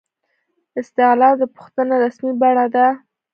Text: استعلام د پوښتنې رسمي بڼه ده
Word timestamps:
استعلام 0.81 1.33
د 1.39 1.43
پوښتنې 1.55 1.95
رسمي 2.03 2.31
بڼه 2.41 2.65
ده 2.75 2.87